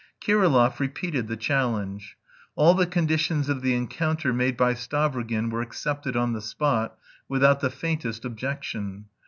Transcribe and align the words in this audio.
Kirillov 0.19 0.79
repeated 0.79 1.27
the 1.27 1.37
challenge. 1.37 2.17
All 2.55 2.73
the 2.73 2.87
conditions 2.87 3.49
of 3.49 3.61
the 3.61 3.75
encounter 3.75 4.33
made 4.33 4.57
by 4.57 4.73
Stavrogin 4.73 5.51
were 5.51 5.61
accepted 5.61 6.15
on 6.17 6.33
the 6.33 6.41
spot, 6.41 6.97
without 7.29 7.59
the 7.59 7.69
faintest 7.69 8.25
objection. 8.25 9.05